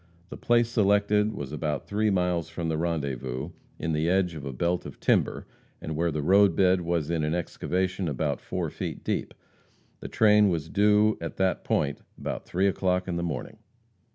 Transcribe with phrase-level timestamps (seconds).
[0.29, 4.51] The place selected was about three miles from the rendezvous, in the edge of a
[4.51, 5.45] belt of timber,
[5.79, 9.35] and where the road bed was in an excavation about four feet deep.
[9.99, 13.59] The train was due at that point about three o'clock in the morning.